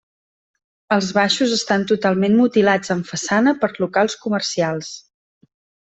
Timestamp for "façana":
3.13-3.57